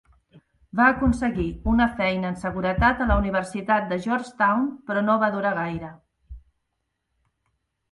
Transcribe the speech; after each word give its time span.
Va 0.77 0.85
aconseguir 0.93 1.45
una 1.73 1.85
feina 1.99 2.31
en 2.33 2.39
seguretat 2.45 3.03
a 3.05 3.07
la 3.13 3.19
Universitat 3.23 3.87
de 3.93 4.01
Georgetown, 4.07 4.67
però 4.89 5.05
no 5.11 5.19
va 5.27 5.31
durar 5.39 5.55
gaire. 5.61 5.93